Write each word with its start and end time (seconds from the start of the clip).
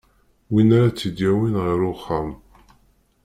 Win 0.51 0.69
ara 0.77 0.97
t-id-yawin 0.97 1.55
ɣer 1.63 1.79
uxxam. 1.91 2.29